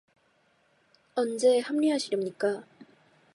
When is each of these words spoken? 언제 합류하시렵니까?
언제 1.13 1.59
합류하시렵니까? 1.59 2.63